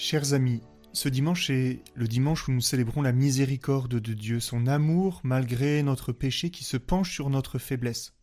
Chers 0.00 0.32
amis, 0.32 0.62
ce 0.92 1.08
dimanche 1.08 1.50
est 1.50 1.82
le 1.96 2.06
dimanche 2.06 2.46
où 2.46 2.52
nous 2.52 2.60
célébrons 2.60 3.02
la 3.02 3.10
miséricorde 3.10 3.98
de 3.98 4.14
Dieu, 4.14 4.38
son 4.38 4.68
amour 4.68 5.20
malgré 5.24 5.82
notre 5.82 6.12
péché 6.12 6.50
qui 6.50 6.62
se 6.62 6.76
penche 6.76 7.12
sur 7.12 7.30
notre 7.30 7.58
faiblesse. 7.58 8.14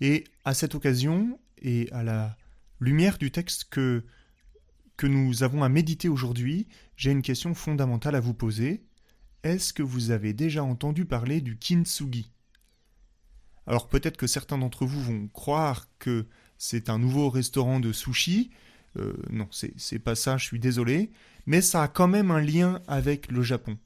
Et 0.00 0.24
à 0.44 0.54
cette 0.54 0.74
occasion, 0.74 1.38
et 1.58 1.88
à 1.92 2.02
la 2.02 2.36
lumière 2.80 3.16
du 3.16 3.30
texte 3.30 3.66
que, 3.70 4.04
que 4.96 5.06
nous 5.06 5.44
avons 5.44 5.62
à 5.62 5.68
méditer 5.68 6.08
aujourd'hui, 6.08 6.66
j'ai 6.96 7.12
une 7.12 7.22
question 7.22 7.54
fondamentale 7.54 8.16
à 8.16 8.20
vous 8.20 8.34
poser. 8.34 8.84
Est-ce 9.44 9.72
que 9.72 9.84
vous 9.84 10.10
avez 10.10 10.32
déjà 10.32 10.64
entendu 10.64 11.04
parler 11.04 11.40
du 11.40 11.56
kintsugi? 11.56 12.32
Alors 13.68 13.88
peut-être 13.88 14.16
que 14.16 14.26
certains 14.26 14.58
d'entre 14.58 14.84
vous 14.84 15.00
vont 15.00 15.28
croire 15.28 15.86
que 16.00 16.26
c'est 16.58 16.90
un 16.90 16.98
nouveau 16.98 17.30
restaurant 17.30 17.78
de 17.78 17.92
sushi, 17.92 18.50
euh, 18.98 19.14
non, 19.30 19.48
c'est 19.50 19.98
pas 19.98 20.14
ça, 20.14 20.36
je 20.36 20.44
suis 20.44 20.58
désolé. 20.58 21.10
Mais 21.46 21.60
ça 21.60 21.82
a 21.82 21.88
quand 21.88 22.08
même 22.08 22.30
un 22.30 22.40
lien 22.40 22.80
avec 22.88 23.30
le 23.30 23.42
Japon. 23.42 23.76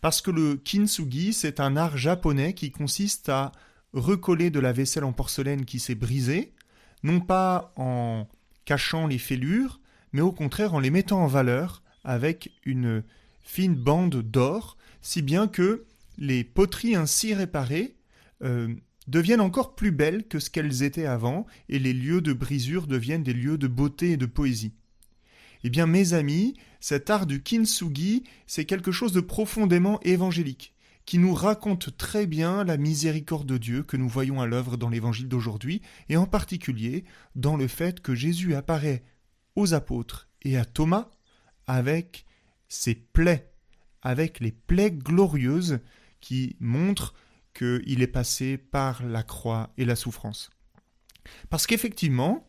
Parce 0.00 0.20
que 0.20 0.30
le 0.30 0.56
kintsugi, 0.56 1.32
c'est 1.32 1.60
un 1.60 1.76
art 1.76 1.96
japonais 1.96 2.52
qui 2.52 2.70
consiste 2.70 3.28
à 3.28 3.52
recoller 3.92 4.50
de 4.50 4.60
la 4.60 4.72
vaisselle 4.72 5.04
en 5.04 5.12
porcelaine 5.12 5.64
qui 5.64 5.78
s'est 5.78 5.94
brisée, 5.94 6.52
non 7.02 7.20
pas 7.20 7.72
en 7.76 8.28
cachant 8.64 9.06
les 9.06 9.18
fêlures, 9.18 9.80
mais 10.12 10.20
au 10.20 10.32
contraire 10.32 10.74
en 10.74 10.80
les 10.80 10.90
mettant 10.90 11.22
en 11.22 11.26
valeur 11.26 11.82
avec 12.04 12.52
une 12.64 13.02
fine 13.42 13.74
bande 13.74 14.22
d'or, 14.22 14.76
si 15.00 15.22
bien 15.22 15.48
que 15.48 15.84
les 16.18 16.44
poteries 16.44 16.96
ainsi 16.96 17.32
réparées 17.34 17.96
euh, 18.42 18.74
deviennent 19.06 19.40
encore 19.40 19.74
plus 19.74 19.92
belles 19.92 20.26
que 20.26 20.38
ce 20.38 20.50
qu'elles 20.50 20.82
étaient 20.82 21.06
avant, 21.06 21.46
et 21.68 21.78
les 21.78 21.92
lieux 21.92 22.20
de 22.20 22.32
brisure 22.32 22.86
deviennent 22.86 23.22
des 23.22 23.32
lieux 23.32 23.58
de 23.58 23.68
beauté 23.68 24.12
et 24.12 24.16
de 24.16 24.26
poésie. 24.26 24.74
Eh 25.64 25.70
bien, 25.70 25.86
mes 25.86 26.12
amis, 26.12 26.54
cet 26.80 27.10
art 27.10 27.26
du 27.26 27.42
kintsugi, 27.42 28.24
c'est 28.46 28.64
quelque 28.64 28.92
chose 28.92 29.12
de 29.12 29.20
profondément 29.20 30.00
évangélique, 30.02 30.74
qui 31.04 31.18
nous 31.18 31.34
raconte 31.34 31.96
très 31.96 32.26
bien 32.26 32.64
la 32.64 32.76
miséricorde 32.76 33.46
de 33.46 33.58
Dieu 33.58 33.82
que 33.82 33.96
nous 33.96 34.08
voyons 34.08 34.40
à 34.40 34.46
l'œuvre 34.46 34.76
dans 34.76 34.88
l'évangile 34.88 35.28
d'aujourd'hui, 35.28 35.82
et 36.08 36.16
en 36.16 36.26
particulier 36.26 37.04
dans 37.34 37.56
le 37.56 37.68
fait 37.68 38.00
que 38.00 38.14
Jésus 38.14 38.54
apparaît 38.54 39.04
aux 39.54 39.72
apôtres 39.72 40.28
et 40.42 40.56
à 40.56 40.64
Thomas 40.64 41.10
avec 41.66 42.26
ses 42.68 42.94
plaies, 42.94 43.52
avec 44.02 44.40
les 44.40 44.52
plaies 44.52 44.92
glorieuses 44.92 45.80
qui 46.20 46.56
montrent 46.60 47.14
qu'il 47.56 48.02
est 48.02 48.06
passé 48.06 48.58
par 48.58 49.04
la 49.04 49.22
croix 49.22 49.70
et 49.78 49.84
la 49.84 49.96
souffrance. 49.96 50.50
Parce 51.50 51.66
qu'effectivement, 51.66 52.46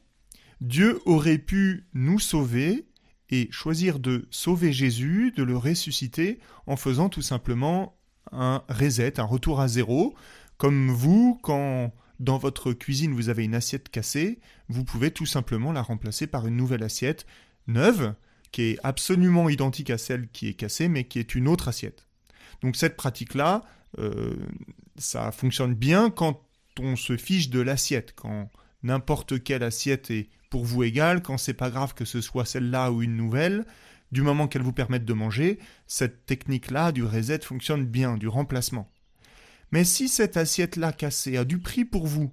Dieu 0.62 1.00
aurait 1.06 1.38
pu 1.38 1.88
nous 1.94 2.20
sauver 2.20 2.88
et 3.30 3.50
choisir 3.52 4.00
de 4.00 4.28
sauver 4.32 4.72
Jésus, 4.72 5.34
de 5.36 5.44
le 5.44 5.58
ressusciter, 5.58 6.40
en 6.66 6.78
faisant 6.78 7.10
tout 7.10 7.22
simplement 7.22 7.98
un 8.32 8.64
reset, 8.70 9.20
un 9.20 9.26
retour 9.26 9.60
à 9.60 9.68
zéro, 9.68 10.16
comme 10.58 10.90
vous, 10.90 11.40
quand 11.44 11.94
dans 12.20 12.38
votre 12.38 12.74
cuisine 12.74 13.14
vous 13.14 13.30
avez 13.30 13.44
une 13.44 13.56
assiette 13.56 13.90
cassée, 13.90 14.40
vous 14.70 14.84
pouvez 14.84 15.12
tout 15.12 15.26
simplement 15.26 15.72
la 15.72 15.82
remplacer 15.82 16.26
par 16.28 16.48
une 16.48 16.56
nouvelle 16.56 16.84
assiette 16.84 17.26
neuve, 17.68 18.14
qui 18.52 18.64
est 18.64 18.80
absolument 18.84 19.50
identique 19.50 19.90
à 19.90 19.98
celle 19.98 20.30
qui 20.30 20.48
est 20.48 20.54
cassée, 20.54 20.88
mais 20.88 21.04
qui 21.04 21.20
est 21.20 21.36
une 21.36 21.48
autre 21.48 21.68
assiette. 21.68 22.08
Donc 22.62 22.76
cette 22.76 22.96
pratique-là, 22.96 23.64
euh, 24.00 24.36
ça 24.98 25.32
fonctionne 25.32 25.74
bien 25.74 26.10
quand 26.10 26.42
on 26.80 26.96
se 26.96 27.18
fiche 27.18 27.50
de 27.50 27.60
l'assiette, 27.60 28.14
quand 28.16 28.50
n'importe 28.84 29.44
quelle 29.44 29.64
assiette 29.64 30.12
est 30.12 30.30
pour 30.50 30.64
vous 30.66 30.84
égale, 30.84 31.22
quand 31.22 31.38
c'est 31.38 31.54
pas 31.54 31.70
grave 31.70 31.94
que 31.94 32.06
ce 32.06 32.22
soit 32.22 32.46
celle-là 32.46 32.92
ou 32.92 33.02
une 33.02 33.18
nouvelle, 33.18 33.66
du 34.12 34.22
moment 34.22 34.48
qu'elle 34.48 34.62
vous 34.62 34.74
permette 34.74 35.06
de 35.06 35.14
manger, 35.14 35.60
cette 35.86 36.26
technique-là 36.26 36.92
du 36.92 37.04
reset 37.04 37.40
fonctionne 37.40 37.86
bien, 37.86 38.18
du 38.18 38.28
remplacement. 38.28 38.90
Mais 39.72 39.84
si 39.84 40.08
cette 40.08 40.38
assiette-là 40.38 40.94
cassée 40.94 41.36
a 41.38 41.44
du 41.44 41.60
prix 41.60 41.84
pour 41.84 42.08
vous, 42.08 42.32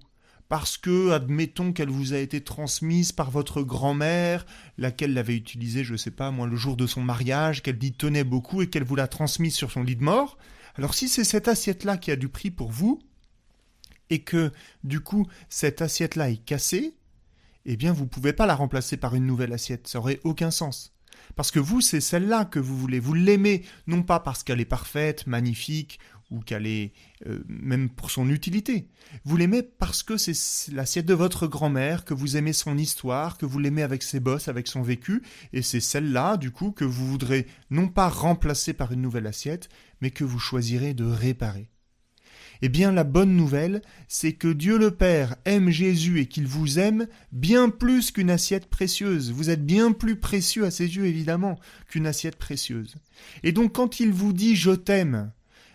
parce 0.49 0.77
que, 0.77 1.11
admettons 1.11 1.73
qu'elle 1.73 1.89
vous 1.89 2.13
a 2.13 2.19
été 2.19 2.45
transmise 2.45 3.11
par 3.11 3.31
votre 3.31 3.63
grand-mère, 3.63 4.47
laquelle 4.79 5.15
l'avait 5.15 5.37
utilisée, 5.37 5.83
je 5.83 5.97
sais 5.97 6.11
pas, 6.11 6.31
moi, 6.31 6.47
le 6.47 6.55
jour 6.55 6.77
de 6.77 6.87
son 6.87 7.03
mariage, 7.03 7.63
qu'elle 7.63 7.79
dit 7.79 7.93
tenait 7.93 8.25
beaucoup 8.25 8.63
et 8.63 8.69
qu'elle 8.69 8.85
vous 8.85 8.95
l'a 8.95 9.09
transmise 9.09 9.55
sur 9.55 9.73
son 9.73 9.83
lit 9.83 9.97
de 9.97 10.05
mort, 10.05 10.39
alors 10.77 10.95
si 10.95 11.09
c'est 11.09 11.25
cette 11.25 11.49
assiette-là 11.49 11.97
qui 11.97 12.11
a 12.11 12.17
du 12.17 12.29
prix 12.29 12.51
pour 12.51 12.71
vous, 12.71 13.01
et 14.11 14.23
que 14.23 14.53
du 14.83 15.01
coup 15.01 15.27
cette 15.49 15.83
assiette-là 15.83 16.31
est 16.31 16.45
cassée, 16.45 16.95
eh 17.65 17.77
bien 17.77 17.93
vous 17.93 18.05
ne 18.05 18.09
pouvez 18.09 18.33
pas 18.33 18.47
la 18.47 18.55
remplacer 18.55 18.97
par 18.97 19.15
une 19.15 19.27
nouvelle 19.27 19.53
assiette, 19.53 19.89
ça 19.89 19.99
aurait 19.99 20.21
aucun 20.25 20.51
sens. 20.51 20.93
Parce 21.37 21.51
que 21.51 21.61
vous, 21.61 21.81
c'est 21.81 22.01
celle-là 22.01 22.45
que 22.45 22.59
vous 22.59 22.77
voulez, 22.77 23.01
vous 23.01 23.15
l'aimez, 23.15 23.65
non 23.87 24.03
pas 24.03 24.21
parce 24.21 24.43
qu'elle 24.43 24.61
est 24.61 24.67
parfaite, 24.67 25.27
magnifique, 25.27 25.99
ou 26.35 26.41
qu'elle 26.41 26.67
est 26.67 26.93
euh, 27.27 27.43
même 27.49 27.89
pour 27.89 28.11
son 28.11 28.29
utilité. 28.29 28.89
Vous 29.25 29.37
l'aimez 29.37 29.63
parce 29.63 30.03
que 30.03 30.17
c'est 30.17 30.73
l'assiette 30.73 31.07
de 31.07 31.15
votre 31.15 31.47
grand-mère, 31.47 32.05
que 32.05 32.15
vous 32.15 32.37
aimez 32.37 32.53
son 32.53 32.77
histoire, 32.77 33.39
que 33.39 33.47
vous 33.47 33.59
l'aimez 33.59 33.83
avec 33.83 34.03
ses 34.03 34.21
bosses, 34.21 34.49
avec 34.49 34.67
son 34.67 34.83
vécu, 34.83 35.23
et 35.53 35.63
c'est 35.63 35.81
celle-là, 35.81 36.37
du 36.37 36.51
coup, 36.51 36.73
que 36.73 36.85
vous 36.85 37.07
voudrez 37.07 37.47
non 37.71 37.89
pas 37.89 38.09
remplacer 38.09 38.73
par 38.73 38.93
une 38.93 39.03
nouvelle 39.03 39.27
assiette, 39.27 39.69
mais 40.01 40.11
que 40.11 40.25
vous 40.25 40.39
choisirez 40.41 40.95
de 40.95 41.05
réparer. 41.05 41.69
Eh 42.63 42.69
bien, 42.69 42.93
la 42.93 43.05
bonne 43.05 43.37
nouvelle, 43.37 43.83
c'est 44.09 44.33
que 44.33 44.53
Dieu 44.53 44.79
le 44.79 44.91
Père 44.91 45.37
aime 45.45 45.71
Jésus 45.71 46.21
et 46.21 46.27
qu'il 46.27 46.47
vous 46.47 46.79
aime 46.79 47.07
bien 47.33 47.69
plus 47.69 48.11
qu'une 48.11 48.31
assiette 48.31 48.71
précieuse. 48.71 49.33
Vous 49.33 49.51
êtes 49.51 49.67
bien 49.67 49.93
plus 49.93 50.17
précieux 50.17 50.65
à 50.65 50.71
ses 50.71 50.97
yeux, 50.97 51.07
évidemment, 51.07 51.59
qu'une 51.89 52.07
assiette 52.07 52.37
précieuse. 52.37 52.95
Et 53.43 53.53
donc, 53.53 53.75
quand 53.75 54.01
il 54.01 54.13
vous 54.13 54.33
dit 54.33 54.57
je 54.57 54.71
t'aime, 54.71 55.33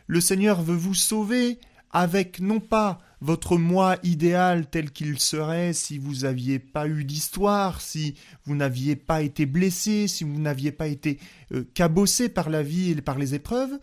le 0.09 0.21
Seigneur 0.21 0.63
veut 0.63 0.75
vous 0.75 0.95
sauver 0.95 1.59
avec 1.91 2.39
non 2.39 2.59
pas 2.59 2.99
votre 3.21 3.57
moi 3.57 3.97
idéal 4.01 4.67
tel 4.67 4.89
qu'il 4.89 5.19
serait 5.19 5.71
si 5.73 5.99
vous 5.99 6.21
n'aviez 6.21 6.57
pas 6.57 6.87
eu 6.87 7.03
d'histoire, 7.03 7.79
si 7.79 8.15
vous 8.43 8.55
n'aviez 8.55 8.95
pas 8.95 9.21
été 9.21 9.45
blessé, 9.45 10.07
si 10.07 10.23
vous 10.23 10.39
n'aviez 10.39 10.71
pas 10.71 10.87
été 10.87 11.19
euh, 11.53 11.63
cabossé 11.75 12.27
par 12.27 12.49
la 12.49 12.63
vie 12.63 12.89
et 12.89 13.01
par 13.01 13.19
les 13.19 13.35
épreuves. 13.35 13.77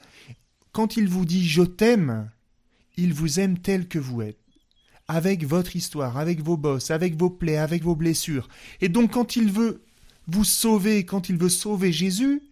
Quand 0.72 0.96
il 0.96 1.08
vous 1.08 1.24
dit 1.24 1.46
je 1.48 1.62
t'aime, 1.62 2.28
il 2.96 3.14
vous 3.14 3.38
aime 3.38 3.58
tel 3.58 3.86
que 3.86 4.00
vous 4.00 4.20
êtes, 4.22 4.40
avec 5.06 5.44
votre 5.44 5.76
histoire, 5.76 6.18
avec 6.18 6.42
vos 6.42 6.56
bosses, 6.56 6.90
avec 6.90 7.16
vos 7.16 7.30
plaies, 7.30 7.58
avec 7.58 7.84
vos 7.84 7.94
blessures. 7.94 8.48
Et 8.80 8.88
donc 8.88 9.12
quand 9.12 9.36
il 9.36 9.52
veut 9.52 9.84
vous 10.26 10.44
sauver, 10.44 11.04
quand 11.04 11.28
il 11.28 11.36
veut 11.36 11.48
sauver 11.48 11.92
Jésus, 11.92 12.42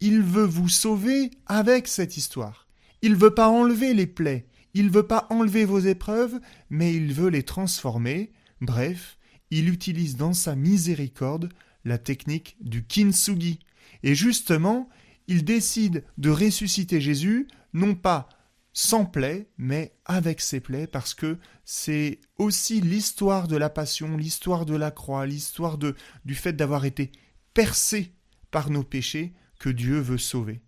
il 0.00 0.20
veut 0.20 0.44
vous 0.44 0.68
sauver 0.68 1.30
avec 1.46 1.88
cette 1.88 2.18
histoire. 2.18 2.63
Il 3.04 3.12
ne 3.12 3.16
veut 3.18 3.34
pas 3.34 3.50
enlever 3.50 3.92
les 3.92 4.06
plaies, 4.06 4.46
il 4.72 4.86
ne 4.86 4.90
veut 4.90 5.06
pas 5.06 5.26
enlever 5.28 5.66
vos 5.66 5.78
épreuves, 5.78 6.40
mais 6.70 6.94
il 6.94 7.12
veut 7.12 7.28
les 7.28 7.42
transformer. 7.42 8.32
Bref, 8.62 9.18
il 9.50 9.68
utilise 9.68 10.16
dans 10.16 10.32
sa 10.32 10.56
miséricorde 10.56 11.50
la 11.84 11.98
technique 11.98 12.56
du 12.62 12.82
kintsugi. 12.82 13.58
Et 14.04 14.14
justement, 14.14 14.88
il 15.26 15.44
décide 15.44 16.02
de 16.16 16.30
ressusciter 16.30 16.98
Jésus, 16.98 17.46
non 17.74 17.94
pas 17.94 18.26
sans 18.72 19.04
plaies, 19.04 19.50
mais 19.58 19.92
avec 20.06 20.40
ses 20.40 20.60
plaies, 20.60 20.86
parce 20.86 21.12
que 21.12 21.36
c'est 21.66 22.22
aussi 22.38 22.80
l'histoire 22.80 23.48
de 23.48 23.58
la 23.58 23.68
passion, 23.68 24.16
l'histoire 24.16 24.64
de 24.64 24.76
la 24.76 24.90
croix, 24.90 25.26
l'histoire 25.26 25.76
du 25.76 26.34
fait 26.34 26.54
d'avoir 26.54 26.86
été 26.86 27.12
percé 27.52 28.14
par 28.50 28.70
nos 28.70 28.82
péchés 28.82 29.34
que 29.58 29.68
Dieu 29.68 29.98
veut 29.98 30.16
sauver. 30.16 30.62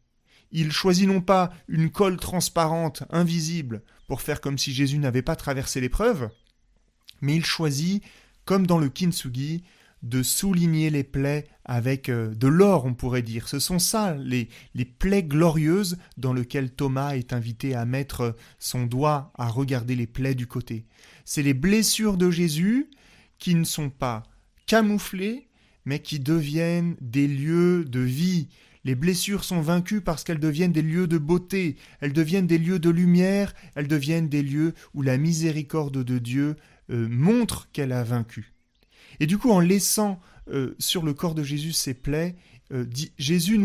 Il 0.53 0.73
choisit 0.73 1.09
non 1.09 1.21
pas 1.21 1.53
une 1.69 1.91
colle 1.91 2.17
transparente, 2.19 3.03
invisible, 3.11 3.83
pour 4.07 4.23
faire 4.23 4.41
comme 4.41 4.59
si 4.59 4.73
Jésus 4.73 4.99
n'avait 4.99 5.23
pas 5.23 5.37
traversé 5.37 5.81
l'épreuve, 5.81 6.29
mais 7.21 7.35
il 7.35 7.45
choisit, 7.45 8.03
comme 8.45 8.67
dans 8.67 8.79
le 8.79 8.89
kintsugi, 8.89 9.65
de 10.03 10.23
souligner 10.23 10.91
les 10.91 11.03
plaies 11.03 11.49
avec 11.65 12.09
euh, 12.09 12.33
de 12.35 12.47
l'or, 12.47 12.85
on 12.85 12.95
pourrait 12.95 13.23
dire. 13.23 13.49
Ce 13.49 13.59
sont 13.59 13.79
ça, 13.79 14.15
les, 14.15 14.49
les 14.75 14.85
plaies 14.85 15.25
glorieuses 15.25 15.97
dans 16.17 16.33
lesquelles 16.33 16.71
Thomas 16.71 17.17
est 17.17 17.33
invité 17.33 17.75
à 17.75 17.85
mettre 17.85 18.37
son 18.59 18.87
doigt 18.87 19.33
à 19.37 19.49
regarder 19.49 19.97
les 19.97 20.07
plaies 20.07 20.35
du 20.35 20.47
côté. 20.47 20.87
C'est 21.25 21.43
les 21.43 21.55
blessures 21.55 22.17
de 22.17 22.31
Jésus 22.31 22.91
qui 23.39 23.55
ne 23.55 23.65
sont 23.65 23.91
pas 23.91 24.23
camouflées, 24.67 25.49
mais 25.85 26.01
qui 26.01 26.21
deviennent 26.21 26.97
des 27.01 27.27
lieux 27.27 27.85
de 27.85 28.01
vie, 28.01 28.49
les 28.87 28.95
blessures 28.95 29.43
sont 29.43 29.61
vaincues 29.61 30.01
parce 30.01 30.23
qu'elles 30.23 30.39
deviennent 30.39 30.71
des 30.71 30.81
lieux 30.81 31.09
de 31.09 31.19
beauté, 31.19 31.75
elles 32.01 32.13
deviennent 32.13 32.47
des 32.47 32.57
lieux 32.57 32.79
de 32.79 32.89
lumière, 32.89 33.53
elles 33.75 33.89
deviennent 33.89 34.29
des 34.29 34.45
lieux 34.45 34.75
où 34.95 35.03
la 35.03 35.19
miséricorde 35.19 36.05
de 36.05 36.19
Dieu 36.19 36.55
euh, 36.91 37.09
montre 37.11 37.69
qu'elle 37.73 37.91
a 37.91 38.05
vaincu. 38.05 38.53
Et 39.19 39.27
du 39.27 39.39
coup, 39.39 39.51
en 39.51 39.59
laissant 39.59 40.21
euh, 40.53 40.77
sur 40.79 41.03
le 41.03 41.15
corps 41.15 41.35
de 41.35 41.43
Jésus 41.43 41.73
ses 41.73 41.95
plaies, 41.95 42.37
euh, 42.73 42.87
Jésus 43.19 43.59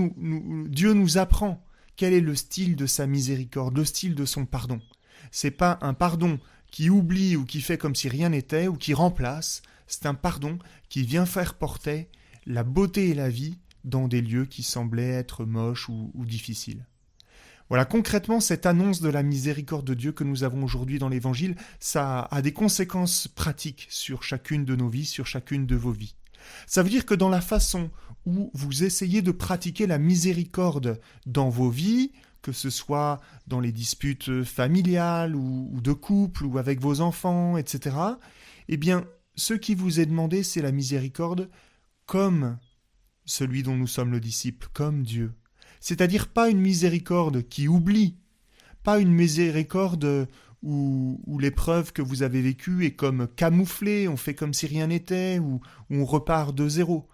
Dieu 0.65 0.93
nous 0.93 1.19
apprend 1.19 1.63
quel 1.97 2.13
est 2.13 2.19
le 2.19 2.33
style 2.33 2.75
de 2.75 2.87
sa 2.87 3.05
miséricorde, 3.05 3.77
le 3.77 3.85
style 3.85 4.15
de 4.15 4.25
son 4.25 4.47
pardon. 4.47 4.81
C'est 5.29 5.51
pas 5.51 5.77
un 5.83 5.93
pardon 5.93 6.39
qui 6.71 6.89
oublie 6.89 7.35
ou 7.35 7.45
qui 7.45 7.61
fait 7.61 7.77
comme 7.77 7.93
si 7.93 8.09
rien 8.09 8.29
n'était 8.29 8.67
ou 8.67 8.73
qui 8.73 8.95
remplace, 8.95 9.61
c'est 9.85 10.07
un 10.07 10.15
pardon 10.15 10.57
qui 10.89 11.03
vient 11.03 11.27
faire 11.27 11.53
porter 11.53 12.07
la 12.47 12.63
beauté 12.63 13.09
et 13.09 13.13
la 13.13 13.29
vie 13.29 13.59
dans 13.83 14.07
des 14.07 14.21
lieux 14.21 14.45
qui 14.45 14.63
semblaient 14.63 15.09
être 15.09 15.45
moches 15.45 15.89
ou, 15.89 16.11
difficiles. 16.25 16.85
Voilà, 17.69 17.85
concrètement, 17.85 18.41
cette 18.41 18.65
annonce 18.65 19.01
de 19.01 19.09
la 19.09 19.23
miséricorde 19.23 19.85
de 19.85 19.93
Dieu 19.93 20.11
que 20.11 20.25
nous 20.25 20.43
avons 20.43 20.63
aujourd'hui 20.63 20.99
dans 20.99 21.07
l'Évangile, 21.07 21.55
ça 21.79 22.27
a 22.29 22.41
des 22.41 22.51
conséquences 22.51 23.29
pratiques 23.29 23.87
sur 23.89 24.23
chacune 24.23 24.65
de 24.65 24.75
nos 24.75 24.89
vies, 24.89 25.05
sur 25.05 25.25
chacune 25.25 25.65
de 25.65 25.75
vos 25.75 25.91
vies. 25.91 26.15
Ça 26.67 26.83
veut 26.83 26.89
dire 26.89 27.05
que 27.05 27.13
dans 27.13 27.29
la 27.29 27.39
façon 27.39 27.89
où 28.25 28.51
vous 28.53 28.83
essayez 28.83 29.21
de 29.21 29.31
pratiquer 29.31 29.87
la 29.87 29.99
miséricorde 29.99 30.99
dans 31.25 31.49
vos 31.49 31.69
vies, 31.69 32.11
que 32.41 32.51
ce 32.51 32.69
soit 32.69 33.21
dans 33.47 33.59
les 33.59 33.71
disputes 33.71 34.43
familiales 34.43 35.35
ou, 35.35 35.79
de 35.81 35.93
couple 35.93 36.45
ou 36.45 36.57
avec 36.57 36.79
vos 36.79 37.01
enfants, 37.01 37.57
etc., 37.57 37.95
eh 38.67 38.77
bien, 38.77 39.05
ce 39.35 39.53
qui 39.53 39.75
vous 39.75 39.99
est 39.99 40.05
demandé, 40.05 40.43
c'est 40.43 40.61
la 40.61 40.71
miséricorde 40.71 41.49
comme 42.05 42.57
celui 43.25 43.63
dont 43.63 43.75
nous 43.75 43.87
sommes 43.87 44.11
le 44.11 44.19
disciple, 44.19 44.67
comme 44.73 45.03
Dieu 45.03 45.33
c'est-à-dire 45.81 46.27
pas 46.27 46.49
une 46.49 46.61
miséricorde 46.61 47.41
qui 47.49 47.67
oublie, 47.67 48.15
pas 48.83 48.99
une 48.99 49.11
miséricorde 49.11 50.29
où, 50.63 51.19
l'épreuve 51.39 51.91
que 51.91 52.03
vous 52.03 52.21
avez 52.21 52.41
vécue 52.41 52.85
est 52.85 52.95
comme 52.95 53.27
camouflée, 53.35 54.07
on 54.07 54.15
fait 54.15 54.35
comme 54.35 54.53
si 54.53 54.67
rien 54.67 54.87
n'était, 54.87 55.39
ou, 55.39 55.59
on 55.89 56.05
repart 56.05 56.55
de 56.55 56.69
zéro. 56.69 57.09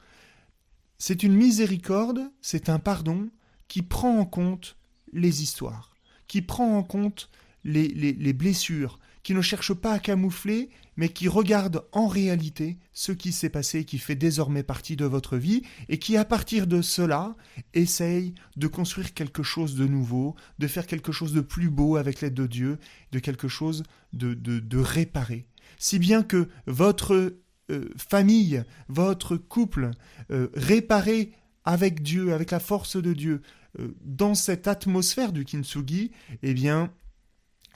C'est 0.98 1.24
une 1.24 1.34
miséricorde, 1.34 2.30
c'est 2.42 2.68
un 2.68 2.78
pardon 2.78 3.30
qui 3.70 3.82
prend 3.82 4.20
en 4.20 4.26
compte 4.26 4.76
les 5.14 5.42
histoires, 5.42 5.96
qui 6.28 6.42
prend 6.42 6.78
en 6.78 6.84
compte 6.84 7.30
les 7.64 8.34
blessures, 8.34 9.00
qui 9.28 9.34
ne 9.34 9.42
cherche 9.42 9.74
pas 9.74 9.92
à 9.92 10.00
camoufler, 10.00 10.70
mais 10.96 11.10
qui 11.10 11.28
regarde 11.28 11.84
en 11.92 12.08
réalité 12.08 12.78
ce 12.94 13.12
qui 13.12 13.34
s'est 13.34 13.50
passé, 13.50 13.84
qui 13.84 13.98
fait 13.98 14.16
désormais 14.16 14.64
partie 14.64 14.96
de 14.96 15.04
votre 15.04 15.36
vie, 15.36 15.64
et 15.90 16.00
qui 16.00 16.16
à 16.16 16.24
partir 16.24 16.66
de 16.66 16.82
cela 16.82 17.36
essaye 17.74 18.36
de 18.56 18.68
construire 18.68 19.14
quelque 19.14 19.44
chose 19.44 19.76
de 19.76 19.86
nouveau, 19.86 20.36
de 20.60 20.68
faire 20.68 20.88
quelque 20.88 21.12
chose 21.12 21.34
de 21.34 21.42
plus 21.42 21.70
beau 21.70 21.98
avec 21.98 22.22
l'aide 22.22 22.36
de 22.36 22.48
Dieu, 22.48 22.78
de 23.12 23.20
quelque 23.20 23.50
chose 23.50 23.84
de, 24.14 24.34
de, 24.34 24.78
réparé. 24.78 25.46
Si 25.78 26.00
bien 26.00 26.24
que 26.24 26.48
votre 26.66 27.36
euh, 27.70 27.90
famille, 27.98 28.64
votre 28.88 29.36
couple, 29.36 29.92
euh, 30.32 30.48
réparé 30.54 31.34
avec 31.66 32.02
Dieu, 32.02 32.32
avec 32.32 32.52
la 32.52 32.62
force 32.62 32.96
de 32.96 33.12
Dieu, 33.12 33.42
euh, 33.78 33.90
dans 34.06 34.36
cette 34.36 34.70
atmosphère 34.70 35.34
du 35.34 35.44
kintsugi, 35.44 36.12
eh 36.44 36.54
bien, 36.54 36.94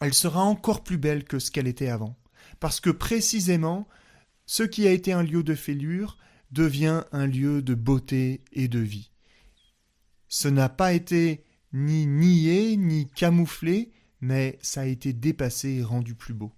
elle 0.01 0.13
sera 0.15 0.44
encore 0.44 0.83
plus 0.83 0.98
belle 0.98 1.24
que 1.24 1.39
ce 1.39 1.51
qu'elle 1.51 1.68
était 1.68 1.89
avant. 1.89 2.18
Parce 2.59 2.80
que 2.80 2.89
précisément, 2.89 3.88
ce 4.45 4.63
qui 4.63 4.88
a 4.88 4.92
été 4.92 5.13
un 5.13 5.24
lieu 5.24 5.44
de 5.44 5.56
fêlure 5.56 6.18
devient 6.51 7.03
un 7.12 7.27
lieu 7.27 7.62
de 7.62 7.75
beauté 7.75 8.42
et 8.51 8.68
de 8.68 8.80
vie. 8.80 9.12
Ce 10.27 10.48
n'a 10.48 10.69
pas 10.69 10.94
été 10.94 11.44
ni 11.71 12.07
nié, 12.07 12.75
ni 12.77 13.07
camouflé, 13.07 13.92
mais 14.21 14.57
ça 14.62 14.81
a 14.81 14.86
été 14.86 15.13
dépassé 15.13 15.69
et 15.69 15.83
rendu 15.83 16.15
plus 16.15 16.33
beau. 16.33 16.51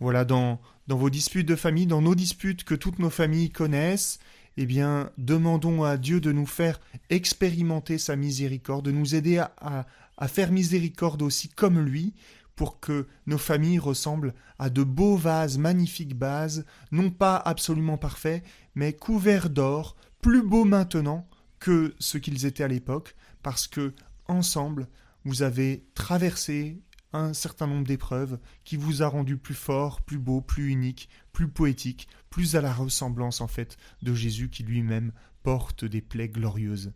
Voilà, 0.00 0.24
dans, 0.24 0.60
vos 0.88 1.08
disputes 1.08 1.48
de 1.48 1.56
famille, 1.56 1.86
dans 1.86 2.02
nos 2.02 2.14
disputes 2.14 2.64
que 2.64 2.74
toutes 2.74 2.98
nos 2.98 3.10
familles 3.10 3.50
connaissent, 3.50 4.18
eh 4.56 4.66
bien, 4.66 5.10
demandons 5.18 5.84
à 5.84 5.96
Dieu 5.96 6.20
de 6.20 6.32
nous 6.32 6.46
faire 6.46 6.80
expérimenter 7.10 7.96
sa 7.96 8.16
miséricorde, 8.16 8.86
de 8.86 8.90
nous 8.90 9.14
aider 9.14 9.42
à 9.58 10.28
faire 10.28 10.50
miséricorde 10.50 11.22
aussi 11.22 11.48
comme 11.48 11.78
lui, 11.80 12.14
pour 12.56 12.80
que 12.80 13.06
nos 13.26 13.38
familles 13.38 13.78
ressemblent 13.78 14.34
à 14.58 14.70
de 14.70 14.82
beaux 14.82 15.16
vases, 15.16 15.58
magnifiques 15.58 16.16
vases, 16.16 16.64
non 16.90 17.10
pas 17.10 17.36
absolument 17.36 17.98
parfaits, 17.98 18.42
mais 18.74 18.94
couverts 18.94 19.50
d'or, 19.50 19.96
plus 20.22 20.42
beaux 20.42 20.64
maintenant 20.64 21.28
que 21.60 21.94
ce 21.98 22.18
qu'ils 22.18 22.46
étaient 22.46 22.64
à 22.64 22.68
l'époque, 22.68 23.14
parce 23.42 23.66
que, 23.68 23.94
ensemble, 24.26 24.88
vous 25.24 25.42
avez 25.42 25.86
traversé 25.94 26.80
un 27.12 27.32
certain 27.32 27.66
nombre 27.66 27.86
d'épreuves 27.86 28.38
qui 28.64 28.76
vous 28.76 29.02
a 29.02 29.08
rendu 29.08 29.36
plus 29.36 29.54
fort, 29.54 30.00
plus 30.02 30.18
beau, 30.18 30.40
plus 30.40 30.70
unique, 30.70 31.08
plus 31.32 31.48
poétique, 31.48 32.08
plus 32.30 32.56
à 32.56 32.60
la 32.60 32.72
ressemblance 32.72 33.40
en 33.40 33.46
fait 33.46 33.76
de 34.02 34.14
Jésus 34.14 34.50
qui 34.50 34.62
lui-même 34.62 35.12
porte 35.42 35.84
des 35.84 36.00
plaies 36.00 36.28
glorieuses. 36.28 36.92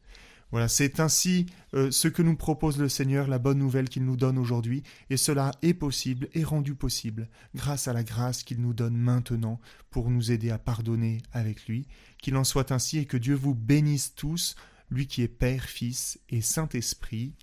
Voilà, 0.50 0.66
c'est 0.66 0.98
ainsi 0.98 1.46
euh, 1.74 1.90
ce 1.90 2.08
que 2.08 2.22
nous 2.22 2.36
propose 2.36 2.78
le 2.78 2.88
Seigneur, 2.88 3.28
la 3.28 3.38
bonne 3.38 3.58
nouvelle 3.58 3.88
qu'il 3.88 4.04
nous 4.04 4.16
donne 4.16 4.38
aujourd'hui, 4.38 4.82
et 5.08 5.16
cela 5.16 5.52
est 5.62 5.74
possible 5.74 6.28
et 6.34 6.42
rendu 6.42 6.74
possible 6.74 7.28
grâce 7.54 7.86
à 7.86 7.92
la 7.92 8.02
grâce 8.02 8.42
qu'il 8.42 8.60
nous 8.60 8.74
donne 8.74 8.96
maintenant 8.96 9.60
pour 9.90 10.10
nous 10.10 10.32
aider 10.32 10.50
à 10.50 10.58
pardonner 10.58 11.18
avec 11.32 11.66
lui. 11.66 11.86
Qu'il 12.20 12.36
en 12.36 12.44
soit 12.44 12.72
ainsi 12.72 12.98
et 12.98 13.06
que 13.06 13.16
Dieu 13.16 13.34
vous 13.34 13.54
bénisse 13.54 14.14
tous, 14.14 14.56
lui 14.90 15.06
qui 15.06 15.22
est 15.22 15.28
Père, 15.28 15.64
Fils 15.64 16.18
et 16.28 16.40
Saint-Esprit. 16.40 17.34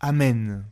Amen. 0.00 0.64